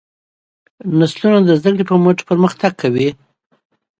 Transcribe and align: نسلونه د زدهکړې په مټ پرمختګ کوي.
نسلونه 0.99 1.39
د 1.43 1.49
زدهکړې 1.59 1.83
په 1.89 1.95
مټ 2.03 2.17
پرمختګ 2.29 2.71
کوي. 2.81 3.09